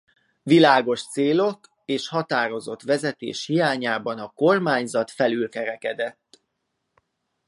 [0.43, 6.41] Világos célok és határozott vezetés hiányában a kormányzat felülkerekedett.